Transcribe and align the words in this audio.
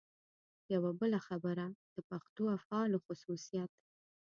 یوه 0.73 0.91
بله 0.99 1.19
خبره 1.27 1.65
د 1.93 1.95
پښتو 2.09 2.43
افعالو 2.57 2.97
خصوصیت. 3.05 3.71